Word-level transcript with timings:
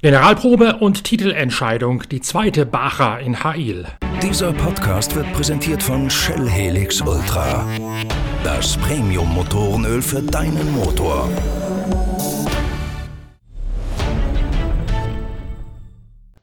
Generalprobe 0.00 0.76
und 0.80 1.04
Titelentscheidung, 1.04 2.02
die 2.10 2.20
zweite 2.20 2.66
Bacher 2.66 3.20
in 3.20 3.42
Hail. 3.42 3.86
Dieser 4.22 4.52
Podcast 4.52 5.16
wird 5.16 5.32
präsentiert 5.32 5.82
von 5.82 6.10
Shell 6.10 6.46
Helix 6.46 7.00
Ultra. 7.00 7.66
Das 8.44 8.76
Premium-Motorenöl 8.76 10.02
für 10.02 10.20
deinen 10.20 10.72
Motor. 10.72 11.30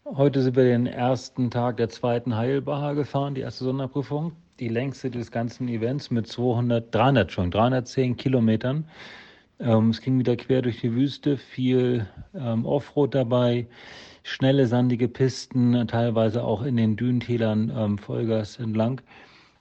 Heute 0.05 0.41
sind 0.41 0.55
wir 0.55 0.63
den 0.63 0.88
ersten 0.88 1.52
Tag 1.52 1.77
der 1.77 1.89
zweiten 1.89 2.35
Heilbacher 2.35 2.95
gefahren, 2.95 3.35
die 3.35 3.41
erste 3.41 3.63
Sonderprüfung. 3.63 4.31
Die 4.59 4.67
längste 4.67 5.11
des 5.11 5.31
ganzen 5.31 5.67
Events 5.67 6.09
mit 6.09 6.27
200, 6.27 6.94
300 6.94 7.31
schon, 7.31 7.52
310 7.52 8.17
Kilometern. 8.17 8.85
Ähm, 9.61 9.91
es 9.91 10.01
ging 10.01 10.17
wieder 10.17 10.35
quer 10.35 10.61
durch 10.63 10.81
die 10.81 10.93
Wüste, 10.93 11.38
viel 11.38 12.07
ähm, 12.33 12.65
Offroad 12.65 13.13
dabei, 13.13 13.67
schnelle, 14.23 14.65
sandige 14.65 15.07
Pisten, 15.07 15.88
teilweise 15.88 16.43
auch 16.43 16.63
in 16.63 16.77
den 16.77 16.95
Dünentälern 16.97 17.71
ähm, 17.75 17.97
Vollgas 17.99 18.57
entlang. 18.57 19.02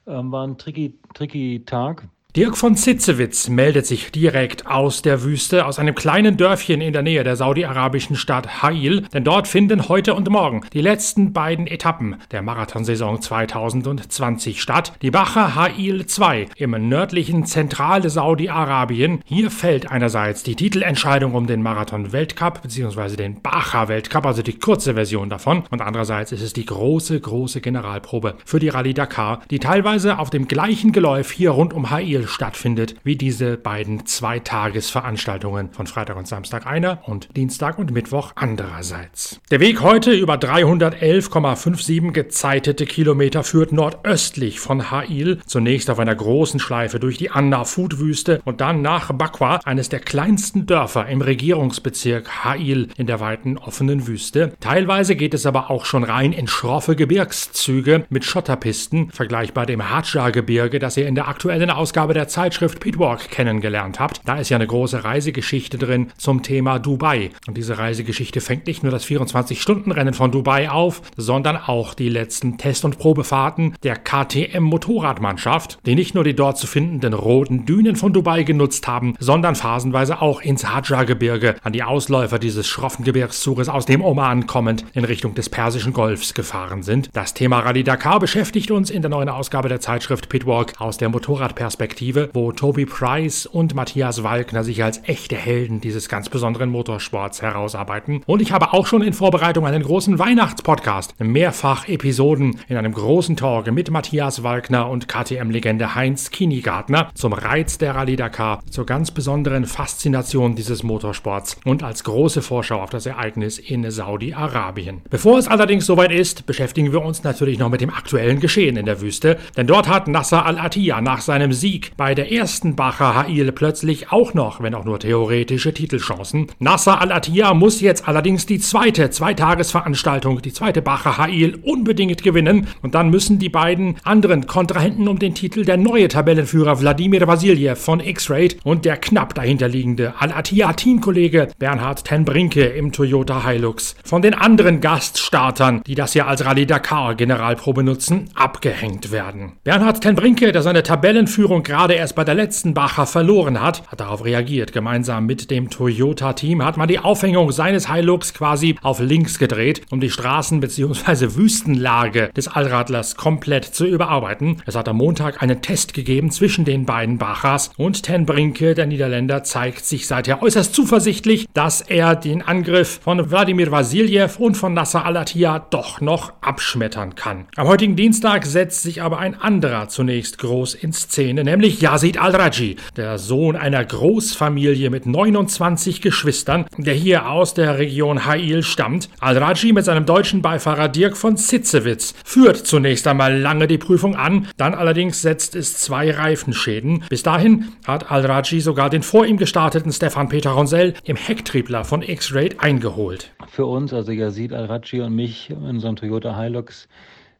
Ähm, 0.07 0.31
war 0.31 0.47
ein 0.47 0.57
tricky, 0.57 0.97
tricky 1.13 1.63
Tag. 1.65 2.07
Dirk 2.33 2.55
von 2.55 2.77
Zitzewitz 2.77 3.49
meldet 3.49 3.85
sich 3.85 4.09
direkt 4.09 4.65
aus 4.65 5.01
der 5.01 5.21
Wüste, 5.23 5.65
aus 5.65 5.79
einem 5.79 5.95
kleinen 5.95 6.37
Dörfchen 6.37 6.79
in 6.79 6.93
der 6.93 7.01
Nähe 7.01 7.25
der 7.25 7.35
saudi-arabischen 7.35 8.15
Stadt 8.15 8.63
Hail, 8.63 9.01
denn 9.13 9.25
dort 9.25 9.49
finden 9.49 9.89
heute 9.89 10.13
und 10.13 10.29
morgen 10.29 10.61
die 10.71 10.79
letzten 10.79 11.33
beiden 11.33 11.67
Etappen 11.67 12.15
der 12.31 12.41
Marathonsaison 12.41 13.21
2020 13.21 14.61
statt. 14.61 14.93
Die 15.01 15.11
Bacher 15.11 15.55
Hail 15.55 16.05
2 16.05 16.47
im 16.55 16.87
nördlichen 16.87 17.45
zentrale 17.45 18.09
Saudi-Arabien. 18.09 19.19
Hier 19.25 19.51
fällt 19.51 19.91
einerseits 19.91 20.41
die 20.41 20.55
Titelentscheidung 20.55 21.33
um 21.33 21.47
den 21.47 21.61
Marathon-Weltcup 21.61 22.61
bzw. 22.61 23.17
den 23.17 23.41
Bacher-Weltcup, 23.41 24.25
also 24.25 24.41
die 24.41 24.57
kurze 24.57 24.93
Version 24.93 25.29
davon, 25.29 25.63
und 25.69 25.81
andererseits 25.81 26.31
ist 26.31 26.43
es 26.43 26.53
die 26.53 26.65
große, 26.65 27.19
große 27.19 27.59
Generalprobe 27.59 28.35
für 28.45 28.59
die 28.59 28.69
Rallye 28.69 28.93
Dakar, 28.93 29.41
die 29.51 29.59
teilweise 29.59 30.17
auf 30.17 30.29
dem 30.29 30.47
gleichen 30.47 30.93
Geläuf 30.93 31.29
hier 31.31 31.51
rund 31.51 31.73
um 31.73 31.89
Hail 31.89 32.20
stattfindet, 32.27 32.95
wie 33.03 33.15
diese 33.15 33.57
beiden 33.57 34.05
Zweitagesveranstaltungen 34.05 35.71
von 35.71 35.87
Freitag 35.87 36.17
und 36.17 36.27
Samstag 36.27 36.65
einer 36.65 36.99
und 37.07 37.35
Dienstag 37.35 37.77
und 37.77 37.91
Mittwoch 37.91 38.33
andererseits. 38.35 39.39
Der 39.51 39.59
Weg 39.59 39.81
heute 39.81 40.11
über 40.11 40.35
311,57 40.35 42.11
gezeitete 42.11 42.85
Kilometer 42.85 43.43
führt 43.43 43.71
nordöstlich 43.71 44.59
von 44.59 44.91
Ha'il, 44.91 45.39
zunächst 45.45 45.89
auf 45.89 45.99
einer 45.99 46.15
großen 46.15 46.59
Schleife 46.59 46.99
durch 46.99 47.17
die 47.17 47.31
Anna-Food-Wüste 47.31 48.41
und 48.45 48.61
dann 48.61 48.81
nach 48.81 49.11
Bakwa, 49.13 49.59
eines 49.65 49.89
der 49.89 49.99
kleinsten 49.99 50.65
Dörfer 50.65 51.07
im 51.07 51.21
Regierungsbezirk 51.21 52.43
Ha'il 52.43 52.89
in 52.97 53.07
der 53.07 53.19
weiten 53.19 53.57
offenen 53.57 54.07
Wüste. 54.07 54.53
Teilweise 54.59 55.15
geht 55.15 55.33
es 55.33 55.45
aber 55.45 55.69
auch 55.69 55.85
schon 55.85 56.03
rein 56.03 56.33
in 56.33 56.47
schroffe 56.47 56.95
Gebirgszüge 56.95 58.05
mit 58.09 58.25
Schotterpisten, 58.25 59.11
vergleichbar 59.11 59.65
dem 59.65 59.89
Hadja-Gebirge, 59.89 60.79
das 60.79 60.97
ihr 60.97 61.07
in 61.07 61.15
der 61.15 61.27
aktuellen 61.27 61.69
Ausgabe 61.69 62.10
Ausgabe 62.11 62.25
der 62.25 62.27
Zeitschrift 62.27 62.79
Pitwalk 62.81 63.29
kennengelernt 63.29 63.99
habt. 64.01 64.19
Da 64.25 64.35
ist 64.35 64.49
ja 64.49 64.57
eine 64.57 64.67
große 64.67 65.05
Reisegeschichte 65.05 65.77
drin 65.77 66.11
zum 66.17 66.43
Thema 66.43 66.77
Dubai. 66.77 67.29
Und 67.47 67.55
diese 67.55 67.77
Reisegeschichte 67.77 68.41
fängt 68.41 68.67
nicht 68.67 68.83
nur 68.83 68.91
das 68.91 69.05
24-Stunden-Rennen 69.05 70.13
von 70.13 70.29
Dubai 70.29 70.69
auf, 70.69 71.01
sondern 71.15 71.55
auch 71.55 71.93
die 71.93 72.09
letzten 72.09 72.57
Test- 72.57 72.83
und 72.83 72.97
Probefahrten 72.97 73.75
der 73.83 73.95
KTM-Motorradmannschaft, 73.95 75.79
die 75.85 75.95
nicht 75.95 76.13
nur 76.13 76.25
die 76.25 76.35
dort 76.35 76.57
zu 76.57 76.67
findenden 76.67 77.13
roten 77.13 77.65
Dünen 77.65 77.95
von 77.95 78.11
Dubai 78.11 78.43
genutzt 78.43 78.89
haben, 78.89 79.15
sondern 79.19 79.55
phasenweise 79.55 80.21
auch 80.21 80.41
ins 80.41 80.67
Hadja-Gebirge, 80.67 81.55
an 81.63 81.71
die 81.71 81.83
Ausläufer 81.83 82.39
dieses 82.39 82.67
schroffen 82.67 83.05
Gebirgszuges 83.05 83.69
aus 83.69 83.85
dem 83.85 84.03
Oman 84.03 84.47
kommend 84.47 84.83
in 84.93 85.05
Richtung 85.05 85.33
des 85.33 85.47
Persischen 85.47 85.93
Golfs 85.93 86.33
gefahren 86.33 86.83
sind. 86.83 87.09
Das 87.13 87.33
Thema 87.33 87.59
Rallye 87.59 87.83
Dakar 87.83 88.19
beschäftigt 88.19 88.71
uns 88.71 88.89
in 88.89 89.01
der 89.01 89.09
neuen 89.09 89.29
Ausgabe 89.29 89.69
der 89.69 89.79
Zeitschrift 89.79 90.27
Pitwalk 90.27 90.73
aus 90.79 90.97
der 90.97 91.07
Motorradperspektive 91.07 92.00
Perspektive, 92.01 92.31
wo 92.33 92.51
Toby 92.51 92.87
Price 92.87 93.45
und 93.45 93.75
Matthias 93.75 94.23
Walkner 94.23 94.63
sich 94.63 94.83
als 94.83 95.01
echte 95.03 95.35
Helden 95.35 95.81
dieses 95.81 96.09
ganz 96.09 96.29
besonderen 96.29 96.71
Motorsports 96.71 97.43
herausarbeiten. 97.43 98.23
Und 98.25 98.41
ich 98.41 98.51
habe 98.51 98.73
auch 98.73 98.87
schon 98.87 99.03
in 99.03 99.13
Vorbereitung 99.13 99.67
einen 99.67 99.83
großen 99.83 100.17
Weihnachtspodcast, 100.17 101.13
mehrfach 101.19 101.87
Episoden 101.87 102.59
in 102.67 102.77
einem 102.77 102.93
großen 102.93 103.35
Talk 103.37 103.71
mit 103.71 103.91
Matthias 103.91 104.41
Walkner 104.41 104.89
und 104.89 105.07
KTM-Legende 105.07 105.93
Heinz 105.93 106.31
Kinigartner 106.31 107.11
zum 107.13 107.33
Reiz 107.33 107.77
der 107.77 107.93
Rallye 107.93 108.15
Dakar, 108.15 108.63
zur 108.71 108.87
ganz 108.87 109.11
besonderen 109.11 109.65
Faszination 109.65 110.55
dieses 110.55 110.81
Motorsports 110.81 111.57
und 111.65 111.83
als 111.83 112.03
große 112.03 112.41
Vorschau 112.41 112.81
auf 112.81 112.89
das 112.89 113.05
Ereignis 113.05 113.59
in 113.59 113.91
Saudi-Arabien. 113.91 115.01
Bevor 115.11 115.37
es 115.37 115.47
allerdings 115.47 115.85
soweit 115.85 116.11
ist, 116.11 116.47
beschäftigen 116.47 116.91
wir 116.91 117.03
uns 117.03 117.23
natürlich 117.23 117.59
noch 117.59 117.69
mit 117.69 117.81
dem 117.81 117.91
aktuellen 117.91 118.39
Geschehen 118.39 118.75
in 118.75 118.87
der 118.87 119.01
Wüste, 119.01 119.37
denn 119.55 119.67
dort 119.67 119.87
hat 119.87 120.07
Nasser 120.07 120.47
Al-Attiyah 120.47 121.01
nach 121.01 121.21
seinem 121.21 121.53
Sieg 121.53 121.90
bei 121.97 122.15
der 122.15 122.31
ersten 122.31 122.75
Bacher 122.75 123.15
Hail 123.15 123.51
plötzlich 123.51 124.11
auch 124.11 124.33
noch, 124.33 124.61
wenn 124.61 124.75
auch 124.75 124.85
nur 124.85 124.99
theoretische 124.99 125.73
Titelchancen. 125.73 126.47
Nasser 126.59 127.01
Al-Attiyah 127.01 127.53
muss 127.53 127.81
jetzt 127.81 128.07
allerdings 128.07 128.45
die 128.45 128.59
zweite 128.59 129.09
Zweitagesveranstaltung, 129.09 130.41
die 130.41 130.53
zweite 130.53 130.81
Bacher 130.81 131.17
Hail, 131.17 131.59
unbedingt 131.63 132.23
gewinnen 132.23 132.67
und 132.81 132.95
dann 132.95 133.09
müssen 133.09 133.39
die 133.39 133.49
beiden 133.49 133.97
anderen 134.03 134.47
Kontrahenten 134.47 135.07
um 135.07 135.19
den 135.19 135.35
Titel 135.35 135.65
der 135.65 135.77
neue 135.77 136.07
Tabellenführer 136.07 136.79
Wladimir 136.79 137.27
Vasiljev 137.27 137.79
von 137.79 137.99
X-Raid 137.99 138.57
und 138.63 138.85
der 138.85 138.97
knapp 138.97 139.33
dahinterliegende 139.35 140.13
Al-Attiyah-Teamkollege 140.19 141.49
Bernhard 141.59 142.05
Tenbrinke 142.05 142.63
im 142.63 142.91
Toyota 142.91 143.47
Hilux 143.47 143.95
von 144.03 144.21
den 144.21 144.33
anderen 144.33 144.81
Gaststartern, 144.81 145.81
die 145.85 145.95
das 145.95 146.13
ja 146.13 146.27
als 146.27 146.45
Rallye 146.45 146.65
Dakar 146.65 147.15
Generalprobe 147.15 147.83
nutzen, 147.83 148.29
abgehängt 148.35 149.11
werden. 149.11 149.53
Bernhard 149.63 150.01
Tenbrinke, 150.01 150.51
der 150.51 150.61
seine 150.61 150.83
Tabellenführung 150.83 151.63
gerade 151.63 151.80
erst 151.89 152.15
bei 152.15 152.23
der 152.23 152.35
letzten 152.35 152.73
Bacher 152.73 153.05
verloren 153.05 153.61
hat, 153.61 153.87
hat 153.87 153.99
darauf 153.99 154.23
reagiert. 154.23 154.71
Gemeinsam 154.71 155.25
mit 155.25 155.49
dem 155.49 155.69
Toyota-Team 155.69 156.63
hat 156.63 156.77
man 156.77 156.87
die 156.87 156.99
Aufhängung 156.99 157.51
seines 157.51 157.91
Hilux 157.91 158.33
quasi 158.33 158.75
auf 158.81 158.99
links 158.99 159.39
gedreht, 159.39 159.81
um 159.89 159.99
die 159.99 160.11
Straßen- 160.11 160.59
bzw. 160.59 161.35
Wüstenlage 161.35 162.29
des 162.35 162.47
Allradlers 162.47 163.15
komplett 163.15 163.65
zu 163.65 163.85
überarbeiten. 163.85 164.61
Es 164.65 164.75
hat 164.75 164.87
am 164.87 164.97
Montag 164.97 165.41
einen 165.41 165.61
Test 165.61 165.93
gegeben 165.93 166.29
zwischen 166.29 166.65
den 166.65 166.85
beiden 166.85 167.17
Bachers 167.17 167.71
und 167.77 168.03
Ten 168.03 168.25
Brinke, 168.25 168.75
der 168.75 168.85
Niederländer, 168.85 169.43
zeigt 169.43 169.85
sich 169.85 170.07
seither 170.07 170.43
äußerst 170.43 170.75
zuversichtlich, 170.75 171.47
dass 171.53 171.81
er 171.81 172.15
den 172.15 172.41
Angriff 172.41 172.99
von 173.03 173.31
Wladimir 173.31 173.71
Vasiljev 173.71 174.39
und 174.39 174.55
von 174.55 174.73
Nasser 174.73 175.05
Al-Attiyah 175.05 175.65
doch 175.69 176.01
noch 176.01 176.33
abschmettern 176.41 177.15
kann. 177.15 177.45
Am 177.55 177.67
heutigen 177.67 177.95
Dienstag 177.95 178.45
setzt 178.45 178.83
sich 178.83 179.01
aber 179.01 179.19
ein 179.19 179.39
anderer 179.39 179.87
zunächst 179.87 180.37
groß 180.37 180.75
in 180.75 180.93
Szene, 180.93 181.43
nämlich 181.43 181.60
nämlich 181.61 181.79
Yazid 181.79 182.19
al-Raji, 182.19 182.75
der 182.97 183.19
Sohn 183.19 183.55
einer 183.55 183.85
Großfamilie 183.85 184.89
mit 184.89 185.05
29 185.05 186.01
Geschwistern, 186.01 186.65
der 186.75 186.95
hier 186.95 187.29
aus 187.29 187.53
der 187.53 187.77
Region 187.77 188.25
Hail 188.25 188.63
stammt. 188.63 189.09
Al-Raji 189.19 189.71
mit 189.71 189.85
seinem 189.85 190.07
deutschen 190.07 190.41
Beifahrer 190.41 190.89
Dirk 190.89 191.15
von 191.15 191.37
Zitzewitz 191.37 192.15
führt 192.25 192.57
zunächst 192.57 193.05
einmal 193.05 193.37
lange 193.37 193.67
die 193.67 193.77
Prüfung 193.77 194.15
an, 194.15 194.47
dann 194.57 194.73
allerdings 194.73 195.21
setzt 195.21 195.55
es 195.55 195.77
zwei 195.77 196.09
Reifenschäden. 196.09 197.03
Bis 197.09 197.21
dahin 197.21 197.73
hat 197.85 198.09
Al-Raji 198.09 198.59
sogar 198.59 198.89
den 198.89 199.03
vor 199.03 199.27
ihm 199.27 199.37
gestarteten 199.37 199.91
Stefan 199.91 200.29
Peter 200.29 200.49
Ronsell 200.49 200.95
im 201.03 201.15
Hecktriebler 201.15 201.83
von 201.85 202.01
X-Raid 202.01 202.59
eingeholt. 202.59 203.33
Für 203.47 203.67
uns, 203.67 203.93
also 203.93 204.11
Yazid 204.11 204.51
al-Raji 204.51 205.01
und 205.01 205.13
mich 205.13 205.51
in 205.51 205.57
unserem 205.57 205.95
Toyota 205.95 206.35
Hilux, 206.39 206.87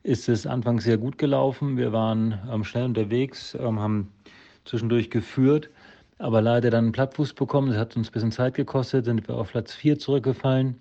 ist 0.03 0.29
es 0.29 0.47
anfangs 0.47 0.83
sehr 0.83 0.97
gut 0.97 1.17
gelaufen. 1.17 1.77
Wir 1.77 1.93
waren 1.93 2.39
ähm, 2.51 2.63
schnell 2.63 2.85
unterwegs, 2.85 3.55
ähm, 3.59 3.79
haben 3.79 4.11
zwischendurch 4.65 5.09
geführt, 5.09 5.69
aber 6.17 6.41
leider 6.41 6.69
dann 6.69 6.85
einen 6.85 6.91
Plattfuß 6.91 7.33
bekommen. 7.33 7.69
Das 7.69 7.77
hat 7.77 7.95
uns 7.95 8.09
ein 8.09 8.11
bisschen 8.11 8.31
Zeit 8.31 8.55
gekostet, 8.55 9.05
sind 9.05 9.27
wir 9.27 9.35
auf 9.35 9.51
Platz 9.51 9.73
4 9.73 9.99
zurückgefallen, 9.99 10.75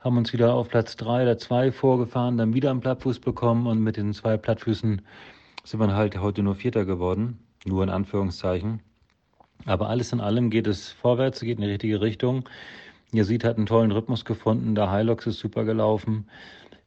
haben 0.00 0.16
uns 0.16 0.32
wieder 0.32 0.54
auf 0.54 0.68
Platz 0.68 0.96
3 0.96 1.22
oder 1.22 1.38
2 1.38 1.72
vorgefahren, 1.72 2.36
dann 2.36 2.54
wieder 2.54 2.70
einen 2.70 2.80
Plattfuß 2.80 3.20
bekommen 3.20 3.66
und 3.66 3.80
mit 3.80 3.96
den 3.96 4.12
zwei 4.12 4.36
Plattfüßen 4.36 5.00
sind 5.64 5.80
wir 5.80 5.94
halt 5.94 6.18
heute 6.20 6.42
nur 6.42 6.54
Vierter 6.54 6.84
geworden, 6.84 7.38
nur 7.66 7.82
in 7.82 7.90
Anführungszeichen. 7.90 8.80
Aber 9.66 9.88
alles 9.88 10.12
in 10.12 10.20
allem 10.20 10.50
geht 10.50 10.66
es 10.66 10.92
vorwärts, 10.92 11.40
geht 11.40 11.58
in 11.58 11.62
die 11.62 11.70
richtige 11.70 12.00
Richtung. 12.00 12.48
Yazid 13.12 13.44
hat 13.44 13.56
einen 13.56 13.66
tollen 13.66 13.90
Rhythmus 13.90 14.24
gefunden, 14.24 14.74
der 14.74 14.94
Hilux 14.94 15.26
ist 15.26 15.38
super 15.38 15.64
gelaufen. 15.64 16.26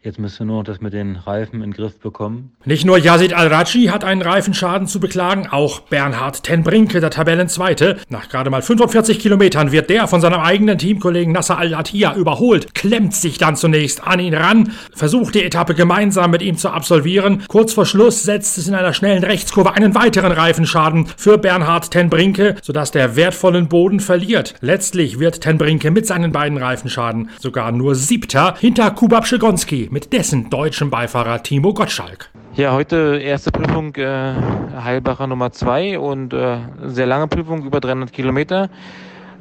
Jetzt 0.03 0.17
müssen 0.17 0.39
wir 0.39 0.45
nur 0.47 0.57
noch 0.57 0.63
das 0.63 0.81
mit 0.81 0.93
den 0.93 1.15
Reifen 1.15 1.57
in 1.57 1.69
den 1.69 1.73
Griff 1.73 1.99
bekommen. 1.99 2.53
Nicht 2.65 2.85
nur 2.85 2.97
Yazid 2.97 3.33
Al-Raji 3.33 3.85
hat 3.85 4.03
einen 4.03 4.23
Reifenschaden 4.23 4.87
zu 4.87 4.99
beklagen, 4.99 5.47
auch 5.51 5.81
Bernhard 5.81 6.41
Tenbrinke, 6.41 6.99
der 6.99 7.11
Tabellenzweite. 7.11 7.97
Nach 8.09 8.27
gerade 8.27 8.49
mal 8.49 8.63
45 8.63 9.19
Kilometern 9.19 9.71
wird 9.71 9.91
der 9.91 10.07
von 10.07 10.19
seinem 10.19 10.39
eigenen 10.39 10.79
Teamkollegen 10.79 11.31
Nasser 11.31 11.59
Al-Attiyah 11.59 12.15
überholt, 12.15 12.73
klemmt 12.73 13.13
sich 13.13 13.37
dann 13.37 13.55
zunächst 13.55 14.03
an 14.03 14.19
ihn 14.19 14.33
ran, 14.33 14.71
versucht 14.91 15.35
die 15.35 15.43
Etappe 15.43 15.75
gemeinsam 15.75 16.31
mit 16.31 16.41
ihm 16.41 16.57
zu 16.57 16.71
absolvieren. 16.71 17.43
Kurz 17.47 17.73
vor 17.73 17.85
Schluss 17.85 18.23
setzt 18.23 18.57
es 18.57 18.67
in 18.67 18.73
einer 18.73 18.93
schnellen 18.93 19.23
Rechtskurve 19.23 19.73
einen 19.73 19.93
weiteren 19.93 20.31
Reifenschaden 20.31 21.05
für 21.15 21.37
Bernhard 21.37 21.91
Tenbrinke, 21.91 22.55
sodass 22.63 22.89
der 22.89 23.15
wertvollen 23.15 23.67
Boden 23.67 23.99
verliert. 23.99 24.55
Letztlich 24.61 25.19
wird 25.19 25.41
Tenbrinke 25.41 25.91
mit 25.91 26.07
seinen 26.07 26.31
beiden 26.31 26.57
Reifenschaden 26.57 27.29
sogar 27.39 27.71
nur 27.71 27.93
Siebter 27.93 28.55
hinter 28.59 28.89
Kubab 28.89 29.27
Schigonski 29.27 29.90
mit 29.91 30.13
dessen 30.13 30.49
deutschem 30.49 30.89
Beifahrer 30.89 31.43
Timo 31.43 31.73
Gottschalk. 31.73 32.29
Ja, 32.55 32.71
heute 32.71 33.19
erste 33.21 33.51
Prüfung 33.51 33.93
äh, 33.97 34.33
Heilbacher 34.81 35.27
Nummer 35.27 35.51
2 35.51 35.99
und 35.99 36.33
äh, 36.33 36.59
sehr 36.85 37.05
lange 37.05 37.27
Prüfung, 37.27 37.65
über 37.65 37.81
300 37.81 38.13
Kilometer. 38.13 38.69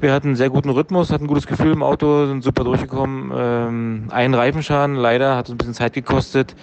Wir 0.00 0.12
hatten 0.12 0.29
einen 0.29 0.37
sehr 0.37 0.50
guten 0.50 0.70
Rhythmus, 0.70 1.12
hatten 1.12 1.25
ein 1.25 1.29
gutes 1.29 1.47
Gefühl 1.47 1.73
im 1.73 1.85
Auto, 1.85 2.26
sind 2.26 2.43
super 2.43 2.64
durchgekommen. 2.64 3.31
Ähm, 3.32 4.05
einen 4.11 4.35
Reifenschaden, 4.35 4.97
leider, 4.97 5.37
hat 5.37 5.49
uns 5.49 5.55
ein 5.55 5.58
bisschen 5.58 5.75
Zeit 5.75 5.93
gekostet. 5.93 6.56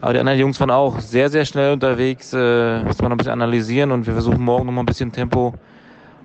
Aber 0.00 0.12
die 0.12 0.20
anderen 0.20 0.38
Jungs 0.38 0.60
waren 0.60 0.70
auch 0.70 1.00
sehr, 1.00 1.28
sehr 1.28 1.44
schnell 1.44 1.72
unterwegs. 1.72 2.32
Äh, 2.32 2.84
muss 2.84 2.98
man 2.98 3.08
noch 3.08 3.16
ein 3.16 3.18
bisschen 3.18 3.32
analysieren 3.32 3.90
und 3.90 4.06
wir 4.06 4.12
versuchen 4.12 4.44
morgen 4.44 4.66
noch 4.66 4.72
mal 4.72 4.82
ein 4.82 4.86
bisschen 4.86 5.10
Tempo 5.10 5.54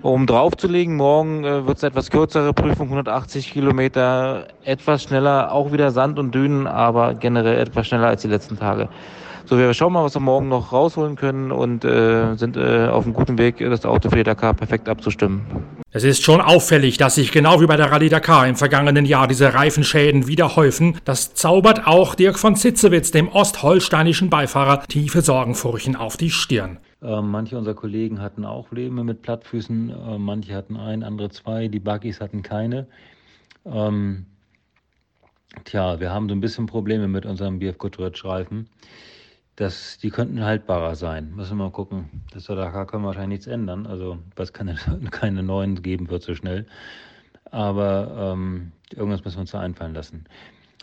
um 0.02 0.26
draufzulegen. 0.26 0.96
Morgen 0.96 1.44
äh, 1.44 1.66
wird 1.66 1.78
es 1.78 1.82
etwas 1.82 2.10
kürzere 2.10 2.52
Prüfung, 2.52 2.88
180 2.88 3.52
Kilometer, 3.52 4.48
etwas 4.64 5.02
schneller, 5.02 5.52
auch 5.52 5.72
wieder 5.72 5.90
Sand 5.90 6.18
und 6.18 6.34
Dünen, 6.34 6.66
aber 6.66 7.14
generell 7.14 7.58
etwas 7.58 7.86
schneller 7.86 8.08
als 8.08 8.22
die 8.22 8.28
letzten 8.28 8.58
Tage. 8.58 8.88
So, 9.46 9.58
wir 9.58 9.74
schauen 9.74 9.92
mal, 9.92 10.04
was 10.04 10.14
wir 10.14 10.20
morgen 10.20 10.48
noch 10.48 10.72
rausholen 10.72 11.16
können 11.16 11.50
und 11.50 11.84
äh, 11.84 12.36
sind 12.36 12.56
äh, 12.56 12.86
auf 12.86 13.04
einem 13.04 13.14
guten 13.14 13.36
Weg, 13.36 13.58
das 13.58 13.84
Auto 13.84 14.08
für 14.08 14.16
die 14.16 14.22
Dakar 14.22 14.54
perfekt 14.54 14.88
abzustimmen. 14.88 15.40
Es 15.90 16.04
ist 16.04 16.22
schon 16.22 16.40
auffällig, 16.40 16.98
dass 16.98 17.16
sich 17.16 17.32
genau 17.32 17.60
wie 17.60 17.66
bei 17.66 17.76
der 17.76 17.90
Rallye 17.90 18.08
Dakar 18.08 18.46
im 18.46 18.54
vergangenen 18.54 19.06
Jahr 19.06 19.26
diese 19.26 19.52
Reifenschäden 19.52 20.28
wieder 20.28 20.54
häufen. 20.54 20.98
Das 21.04 21.34
zaubert 21.34 21.88
auch 21.88 22.14
Dirk 22.14 22.38
von 22.38 22.54
Zitzewitz, 22.54 23.10
dem 23.10 23.26
ostholsteinischen 23.26 24.30
Beifahrer, 24.30 24.84
tiefe 24.84 25.20
Sorgenfurchen 25.20 25.96
auf 25.96 26.16
die 26.16 26.30
Stirn. 26.30 26.78
Äh, 27.02 27.22
manche 27.22 27.56
unserer 27.56 27.74
Kollegen 27.74 28.20
hatten 28.20 28.44
auch 28.44 28.68
Probleme 28.68 29.04
mit 29.04 29.22
Plattfüßen, 29.22 29.90
äh, 29.90 30.18
manche 30.18 30.54
hatten 30.54 30.76
ein, 30.76 31.02
andere 31.02 31.30
zwei, 31.30 31.68
die 31.68 31.80
Buggies 31.80 32.20
hatten 32.20 32.42
keine. 32.42 32.86
Ähm, 33.64 34.26
tja, 35.64 36.00
wir 36.00 36.10
haben 36.10 36.28
so 36.28 36.34
ein 36.34 36.40
bisschen 36.40 36.66
Probleme 36.66 37.08
mit 37.08 37.26
unserem 37.26 37.58
BF 37.58 37.78
Goodrich-Reifen. 37.78 38.68
Das, 39.56 39.98
die 39.98 40.10
könnten 40.10 40.42
haltbarer 40.42 40.94
sein. 40.94 41.34
Müssen 41.34 41.58
wir 41.58 41.64
mal 41.64 41.70
gucken. 41.70 42.08
Das 42.32 42.44
da 42.44 42.84
können 42.86 43.02
wir 43.02 43.08
wahrscheinlich 43.08 43.40
nichts 43.40 43.46
ändern. 43.46 43.86
Also, 43.86 44.18
es 44.36 44.52
keine, 44.52 44.76
keine 45.10 45.42
neuen 45.42 45.82
geben 45.82 46.08
wird 46.10 46.22
so 46.22 46.34
schnell. 46.34 46.66
Aber 47.50 48.32
ähm, 48.34 48.72
irgendwas 48.94 49.24
müssen 49.24 49.36
wir 49.36 49.42
uns 49.42 49.50
da 49.50 49.60
einfallen 49.60 49.94
lassen. 49.94 50.24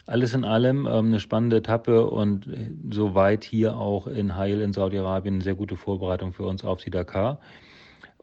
Alles 0.08 0.34
in 0.34 0.46
allem 0.46 0.86
ähm, 0.86 1.08
eine 1.08 1.20
spannende 1.20 1.58
Etappe 1.58 2.10
und 2.10 2.50
soweit 2.92 3.44
hier 3.44 3.76
auch 3.76 4.08
in 4.08 4.38
Heil 4.38 4.62
in 4.62 4.72
Saudi-Arabien 4.72 5.36
eine 5.36 5.44
sehr 5.44 5.56
gute 5.56 5.76
Vorbereitung 5.76 6.32
für 6.32 6.44
uns 6.44 6.64
auf 6.64 6.82
die 6.82 6.90
Dakar. 6.90 7.40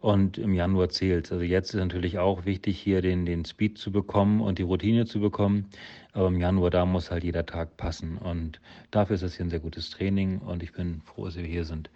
Und 0.01 0.39
im 0.39 0.55
Januar 0.55 0.89
zählt 0.89 1.31
Also 1.31 1.45
jetzt 1.45 1.75
ist 1.75 1.81
natürlich 1.81 2.19
auch 2.19 2.47
wichtig, 2.47 2.79
hier 2.79 3.03
den, 3.03 3.27
den 3.27 3.45
Speed 3.45 3.77
zu 3.77 3.93
bekommen 3.93 4.41
und 4.41 4.59
die 4.59 4.63
Routine 4.63 5.05
zu 5.05 5.21
bekommen. 5.21 5.67
Aber 6.15 6.29
im 6.29 6.39
Januar, 6.41 6.71
da 6.71 6.87
muss 6.87 7.11
halt 7.11 7.23
jeder 7.23 7.45
Tag 7.45 7.77
passen. 7.77 8.17
Und 8.17 8.61
dafür 8.91 9.15
ist 9.17 9.23
das 9.23 9.35
hier 9.35 9.45
ein 9.45 9.51
sehr 9.51 9.61
gutes 9.61 9.91
Training 9.91 10.39
und 10.39 10.63
ich 10.63 10.73
bin 10.73 11.03
froh, 11.05 11.27
dass 11.27 11.37
wir 11.37 11.45
hier 11.45 11.65
sind. 11.65 11.91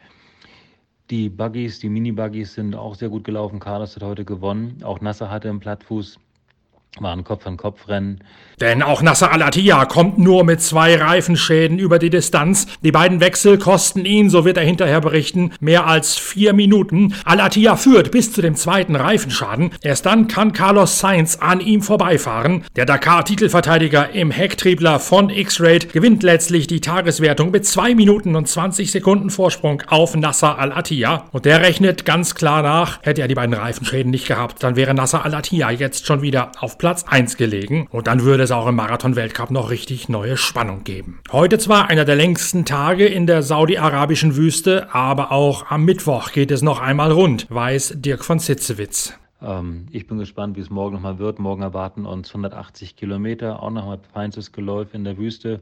Die 1.08 1.30
Buggies, 1.30 1.78
die 1.78 1.88
Mini-Buggies 1.88 2.52
sind 2.52 2.74
auch 2.74 2.94
sehr 2.94 3.08
gut 3.08 3.24
gelaufen. 3.24 3.58
Carlos 3.58 3.96
hat 3.96 4.02
heute 4.02 4.26
gewonnen. 4.26 4.82
Auch 4.82 5.00
Nasser 5.00 5.30
hatte 5.30 5.48
im 5.48 5.60
Plattfuß 5.60 6.18
war 7.00 7.12
ein 7.12 7.24
Kopf-an-Kopf-Rennen. 7.24 8.20
Denn 8.60 8.82
auch 8.82 9.02
Nasser 9.02 9.30
Al-Attiyah 9.30 9.84
kommt 9.84 10.18
nur 10.18 10.42
mit 10.42 10.60
zwei 10.60 10.96
Reifenschäden 10.96 11.78
über 11.78 12.00
die 12.00 12.10
Distanz. 12.10 12.66
Die 12.82 12.90
beiden 12.90 13.20
Wechsel 13.20 13.56
kosten 13.56 14.04
ihn, 14.04 14.30
so 14.30 14.44
wird 14.44 14.56
er 14.56 14.64
hinterher 14.64 15.00
berichten, 15.00 15.52
mehr 15.60 15.86
als 15.86 16.16
vier 16.16 16.52
Minuten. 16.54 17.14
Al-Attiyah 17.24 17.76
führt 17.76 18.10
bis 18.10 18.32
zu 18.32 18.42
dem 18.42 18.56
zweiten 18.56 18.96
Reifenschaden. 18.96 19.70
Erst 19.80 20.06
dann 20.06 20.26
kann 20.26 20.52
Carlos 20.52 20.98
Sainz 20.98 21.36
an 21.36 21.60
ihm 21.60 21.82
vorbeifahren. 21.82 22.64
Der 22.74 22.84
Dakar-Titelverteidiger 22.84 24.10
im 24.10 24.32
Hecktriebler 24.32 24.98
von 24.98 25.30
X-Raid 25.30 25.92
gewinnt 25.92 26.24
letztlich 26.24 26.66
die 26.66 26.80
Tageswertung 26.80 27.52
mit 27.52 27.64
zwei 27.64 27.94
Minuten 27.94 28.34
und 28.34 28.48
20 28.48 28.90
Sekunden 28.90 29.30
Vorsprung 29.30 29.82
auf 29.86 30.16
Nasser 30.16 30.58
Al-Attiyah. 30.58 31.26
Und 31.30 31.44
der 31.44 31.60
rechnet 31.60 32.04
ganz 32.04 32.34
klar 32.34 32.62
nach, 32.62 32.98
hätte 33.02 33.20
er 33.20 33.28
die 33.28 33.34
beiden 33.34 33.54
Reifenschäden 33.54 34.10
nicht 34.10 34.26
gehabt, 34.26 34.64
dann 34.64 34.74
wäre 34.74 34.94
Nasser 34.94 35.24
Al-Attiyah 35.24 35.70
jetzt 35.70 36.06
schon 36.06 36.22
wieder 36.22 36.50
auf 36.58 36.77
Platz 36.78 37.04
1 37.04 37.36
gelegen 37.36 37.88
und 37.90 38.06
dann 38.06 38.22
würde 38.22 38.42
es 38.42 38.50
auch 38.50 38.66
im 38.66 38.76
Marathon-Weltcup 38.76 39.50
noch 39.50 39.70
richtig 39.70 40.08
neue 40.08 40.36
Spannung 40.36 40.84
geben. 40.84 41.20
Heute 41.30 41.58
zwar 41.58 41.88
einer 41.88 42.04
der 42.04 42.16
längsten 42.16 42.64
Tage 42.64 43.06
in 43.06 43.26
der 43.26 43.42
saudi-arabischen 43.42 44.36
Wüste, 44.36 44.94
aber 44.94 45.32
auch 45.32 45.70
am 45.70 45.84
Mittwoch 45.84 46.32
geht 46.32 46.50
es 46.50 46.62
noch 46.62 46.80
einmal 46.80 47.12
rund, 47.12 47.46
weiß 47.50 47.94
Dirk 47.96 48.24
von 48.24 48.38
Sitzewitz. 48.38 49.14
Ähm, 49.40 49.86
ich 49.90 50.06
bin 50.06 50.18
gespannt, 50.18 50.56
wie 50.56 50.60
es 50.60 50.70
morgen 50.70 50.94
nochmal 50.94 51.18
wird. 51.18 51.38
Morgen 51.38 51.62
erwarten 51.62 52.06
uns 52.06 52.28
180 52.30 52.96
Kilometer, 52.96 53.62
auch 53.62 53.70
nochmal 53.70 53.98
feinstes 54.12 54.52
Geläuf 54.52 54.94
in 54.94 55.04
der 55.04 55.18
Wüste. 55.18 55.60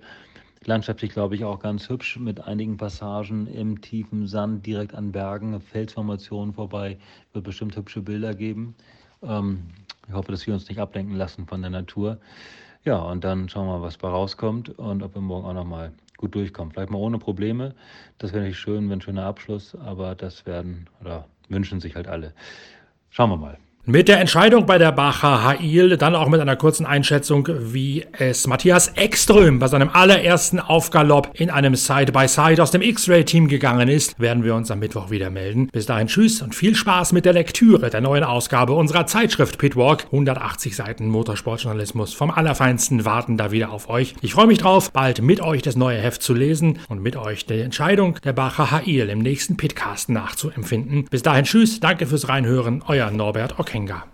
Landschaftlich, 0.65 1.13
glaube 1.13 1.37
ich, 1.37 1.45
auch 1.45 1.61
ganz 1.61 1.89
hübsch 1.89 2.19
mit 2.19 2.41
einigen 2.45 2.77
Passagen 2.77 3.47
im 3.47 3.81
tiefen 3.81 4.27
Sand, 4.27 4.67
direkt 4.67 4.95
an 4.95 5.13
Bergen, 5.13 5.61
Felsformationen 5.61 6.55
vorbei. 6.55 6.99
Wird 7.33 7.45
bestimmt 7.45 7.77
hübsche 7.77 8.01
Bilder 8.01 8.35
geben. 8.35 8.75
Ähm, 9.23 9.63
ich 10.08 10.14
hoffe, 10.14 10.32
dass 10.32 10.47
wir 10.47 10.55
uns 10.55 10.69
nicht 10.69 10.79
ablenken 10.79 11.17
lassen 11.17 11.47
von 11.47 11.61
der 11.61 11.70
Natur. 11.70 12.19
Ja, 12.85 12.99
und 12.99 13.25
dann 13.25 13.49
schauen 13.49 13.67
wir 13.67 13.79
mal, 13.79 13.82
was 13.82 13.99
da 13.99 14.08
rauskommt 14.08 14.70
und 14.79 15.03
ob 15.03 15.14
wir 15.14 15.20
morgen 15.20 15.47
auch 15.47 15.55
nochmal 15.55 15.93
gut 16.17 16.35
durchkommen. 16.35 16.73
Vielleicht 16.73 16.91
mal 16.91 16.99
ohne 16.99 17.19
Probleme. 17.19 17.75
Das 18.19 18.32
wäre 18.32 18.43
natürlich 18.43 18.58
schön, 18.58 18.88
wenn 18.91 19.00
schöner 19.00 19.25
Abschluss, 19.25 19.75
aber 19.75 20.14
das 20.14 20.47
werden 20.47 20.88
oder 21.00 21.26
wünschen 21.49 21.81
sich 21.81 21.97
halt 21.97 22.06
alle. 22.06 22.32
Schauen 23.11 23.31
wir 23.31 23.37
mal. 23.37 23.58
Mit 23.88 24.09
der 24.09 24.19
Entscheidung 24.19 24.67
bei 24.67 24.79
der 24.79 24.91
Bacher 24.91 25.44
Hail, 25.44 25.97
dann 25.97 26.17
auch 26.17 26.29
mit 26.29 26.41
einer 26.41 26.56
kurzen 26.56 26.87
Einschätzung, 26.87 27.49
wie 27.73 28.05
es 28.19 28.49
Matthias 28.49 28.91
Ekström 28.97 29.61
bei 29.61 29.69
seinem 29.69 29.91
allerersten 29.93 30.59
Aufgalopp 30.59 31.31
in 31.35 31.50
einem 31.50 31.77
Side-by-Side 31.77 32.55
-Side 32.56 32.62
aus 32.62 32.73
dem 32.73 32.83
X-Ray-Team 32.83 33.47
gegangen 33.47 33.88
ist, 33.88 34.19
werden 34.19 34.43
wir 34.43 34.56
uns 34.56 34.73
am 34.73 34.81
Mittwoch 34.81 35.11
wieder 35.11 35.31
melden. 35.31 35.69
Bis 35.69 35.87
dahin 35.87 36.09
tschüss 36.09 36.43
und 36.43 36.56
viel 36.56 36.75
Spaß 36.75 37.12
mit 37.12 37.27
der 37.27 37.33
Lektüre 37.33 37.88
der 37.88 38.00
neuen 38.00 38.25
Ausgabe 38.25 38.73
unserer 38.73 39.06
Zeitschrift 39.06 39.56
Pitwalk. 39.56 40.06
180 40.06 40.75
Seiten 40.75 41.08
Motorsportjournalismus 41.08 42.13
vom 42.13 42.32
Allerfeinsten 42.32 43.05
warten 43.05 43.37
da 43.37 43.53
wieder 43.53 43.70
auf 43.70 43.89
euch. 43.89 44.17
Ich 44.20 44.32
freue 44.34 44.49
mich 44.49 44.58
drauf, 44.58 44.91
bald 44.91 45.22
mit 45.22 45.41
euch 45.41 45.63
das 45.63 45.77
neue 45.77 45.99
Heft 45.99 46.25
zu 46.25 46.34
lesen 46.34 46.81
und 46.89 47.03
mit 47.03 47.15
euch 47.15 47.46
die 47.46 47.60
Entscheidung 47.60 48.19
der 48.25 48.32
Bacher 48.32 48.72
Hail 48.72 49.10
im 49.10 49.20
nächsten 49.20 49.56
Pitcast 49.56 50.08
nachzuempfinden. 50.08 51.05
Bis 51.05 51.22
dahin 51.22 51.44
tschüss, 51.44 51.79
danke 51.79 52.06
fürs 52.06 52.29
Reinhören, 52.29 52.82
euer 52.89 53.13
Norbert 53.13 53.60
것인가? 53.85 54.06